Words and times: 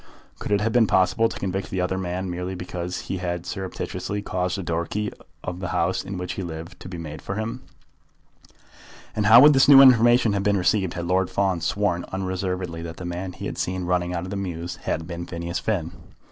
Could 0.39 0.51
it 0.51 0.61
have 0.61 0.71
been 0.73 0.87
possible 0.87 1.29
to 1.29 1.39
convict 1.39 1.69
the 1.69 1.79
other 1.79 1.95
man, 1.99 2.27
merely 2.27 2.55
because 2.55 3.01
he 3.01 3.17
had 3.17 3.45
surreptitiously 3.45 4.23
caused 4.23 4.57
a 4.57 4.63
door 4.63 4.87
key 4.87 5.11
of 5.43 5.59
the 5.59 5.67
house 5.67 6.03
in 6.03 6.17
which 6.17 6.33
he 6.33 6.41
lived 6.41 6.79
to 6.79 6.89
be 6.89 6.97
made 6.97 7.21
for 7.21 7.35
him? 7.35 7.61
And 9.15 9.27
how 9.27 9.39
would 9.41 9.53
this 9.53 9.67
new 9.67 9.79
information 9.79 10.33
have 10.33 10.41
been 10.41 10.57
received 10.57 10.95
had 10.95 11.05
Lord 11.05 11.29
Fawn 11.29 11.61
sworn 11.61 12.05
unreservedly 12.11 12.81
that 12.81 12.97
the 12.97 13.05
man 13.05 13.33
he 13.33 13.45
had 13.45 13.59
seen 13.59 13.83
running 13.85 14.11
out 14.11 14.23
of 14.23 14.31
the 14.31 14.35
mews 14.35 14.77
had 14.77 15.05
been 15.05 15.27
Phineas 15.27 15.59
Finn? 15.59 15.91